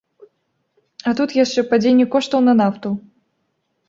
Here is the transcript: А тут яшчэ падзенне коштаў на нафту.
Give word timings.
А 1.11 1.11
тут 1.19 1.35
яшчэ 1.39 1.63
падзенне 1.73 2.05
коштаў 2.15 2.39
на 2.47 2.53
нафту. 2.63 2.89